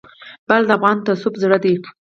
بلخ 0.47 0.65
د 0.67 0.71
افغان 0.77 0.97
تصوف 1.05 1.33
زړه 1.43 1.57
دی. 1.63 1.73